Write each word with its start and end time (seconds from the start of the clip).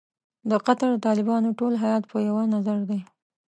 د 0.49 0.51
قطر 0.65 0.89
د 0.93 0.97
طالبانو 1.07 1.49
ټول 1.59 1.73
هیات 1.83 2.03
په 2.11 2.17
یوه 2.27 2.43
نظر 2.53 2.79
دی. 2.89 2.99